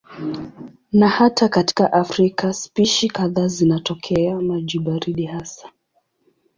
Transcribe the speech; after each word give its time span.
Na 0.93 1.09
hata 1.09 1.49
katika 1.49 1.93
Afrika 1.93 2.53
spishi 2.53 3.07
kadhaa 3.09 3.47
zinatokea 3.47 4.41
maji 4.41 4.79
baridi 4.79 5.25
hasa. 5.25 5.69